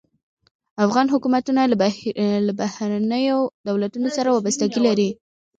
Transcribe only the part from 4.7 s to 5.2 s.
لري.